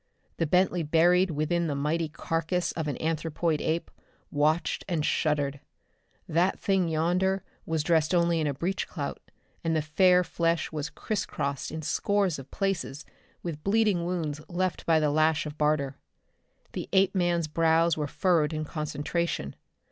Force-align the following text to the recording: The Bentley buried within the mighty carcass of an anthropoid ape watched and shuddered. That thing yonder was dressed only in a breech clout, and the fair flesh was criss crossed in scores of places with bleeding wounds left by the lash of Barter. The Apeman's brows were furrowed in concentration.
The 0.37 0.47
Bentley 0.47 0.81
buried 0.81 1.29
within 1.29 1.67
the 1.67 1.75
mighty 1.75 2.09
carcass 2.09 2.71
of 2.71 2.87
an 2.87 2.97
anthropoid 2.99 3.61
ape 3.61 3.91
watched 4.31 4.83
and 4.89 5.05
shuddered. 5.05 5.59
That 6.27 6.57
thing 6.59 6.87
yonder 6.87 7.43
was 7.67 7.83
dressed 7.83 8.15
only 8.15 8.39
in 8.39 8.47
a 8.47 8.53
breech 8.55 8.87
clout, 8.87 9.19
and 9.63 9.75
the 9.75 9.81
fair 9.83 10.23
flesh 10.23 10.71
was 10.71 10.89
criss 10.89 11.27
crossed 11.27 11.69
in 11.69 11.83
scores 11.83 12.39
of 12.39 12.49
places 12.49 13.05
with 13.43 13.63
bleeding 13.63 14.03
wounds 14.03 14.41
left 14.49 14.87
by 14.87 14.99
the 14.99 15.11
lash 15.11 15.45
of 15.45 15.55
Barter. 15.55 15.99
The 16.71 16.89
Apeman's 16.93 17.47
brows 17.47 17.95
were 17.95 18.07
furrowed 18.07 18.53
in 18.53 18.65
concentration. 18.65 19.55